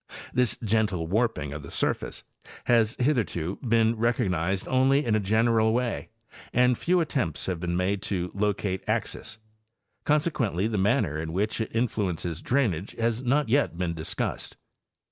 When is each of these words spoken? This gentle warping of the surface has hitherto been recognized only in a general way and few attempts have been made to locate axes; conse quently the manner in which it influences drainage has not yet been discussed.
This 0.33 0.57
gentle 0.63 1.05
warping 1.05 1.53
of 1.53 1.61
the 1.61 1.69
surface 1.69 2.23
has 2.63 2.95
hitherto 2.97 3.57
been 3.61 3.95
recognized 3.95 4.67
only 4.67 5.05
in 5.05 5.13
a 5.13 5.19
general 5.19 5.73
way 5.73 6.09
and 6.51 6.75
few 6.75 7.01
attempts 7.01 7.45
have 7.45 7.59
been 7.59 7.77
made 7.77 8.01
to 8.09 8.31
locate 8.33 8.83
axes; 8.87 9.37
conse 10.03 10.31
quently 10.31 10.67
the 10.71 10.79
manner 10.79 11.19
in 11.19 11.33
which 11.33 11.61
it 11.61 11.69
influences 11.75 12.41
drainage 12.41 12.93
has 12.93 13.21
not 13.21 13.47
yet 13.47 13.77
been 13.77 13.93
discussed. 13.93 14.57